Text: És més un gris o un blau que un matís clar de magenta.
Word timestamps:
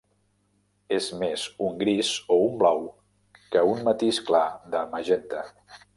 És 0.95 1.09
més 1.23 1.43
un 1.67 1.77
gris 1.83 2.09
o 2.35 2.39
un 2.47 2.57
blau 2.63 2.81
que 3.57 3.67
un 3.75 3.85
matís 3.91 4.21
clar 4.31 4.45
de 4.77 4.83
magenta. 4.97 5.45